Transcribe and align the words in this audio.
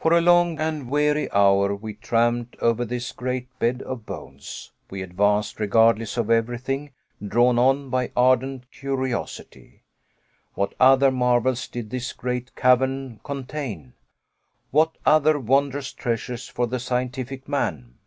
For 0.00 0.12
a 0.12 0.20
long 0.20 0.60
and 0.60 0.88
weary 0.88 1.28
hour 1.32 1.74
we 1.74 1.94
tramped 1.94 2.54
over 2.60 2.84
this 2.84 3.10
great 3.10 3.48
bed 3.58 3.82
of 3.82 4.06
bones. 4.06 4.70
We 4.90 5.02
advanced 5.02 5.58
regardless 5.58 6.16
of 6.16 6.30
everything, 6.30 6.92
drawn 7.20 7.58
on 7.58 7.88
by 7.90 8.12
ardent 8.14 8.70
curiosity. 8.70 9.82
What 10.54 10.72
other 10.78 11.10
marvels 11.10 11.66
did 11.66 11.90
this 11.90 12.12
great 12.12 12.54
cavern 12.54 13.18
contain 13.24 13.94
what 14.70 14.96
other 15.04 15.36
wondrous 15.40 15.92
treasures 15.92 16.46
for 16.46 16.68
the 16.68 16.78
scientific 16.78 17.48
man? 17.48 17.98